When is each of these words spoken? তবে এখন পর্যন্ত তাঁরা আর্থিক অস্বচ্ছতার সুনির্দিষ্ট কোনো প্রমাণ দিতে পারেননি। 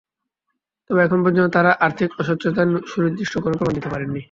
তবে 0.89 1.01
এখন 1.03 1.19
পর্যন্ত 1.23 1.49
তাঁরা 1.53 1.71
আর্থিক 1.79 2.09
অস্বচ্ছতার 2.19 2.67
সুনির্দিষ্ট 2.87 3.33
কোনো 3.37 3.55
প্রমাণ 3.57 3.73
দিতে 3.73 3.89
পারেননি। 3.89 4.19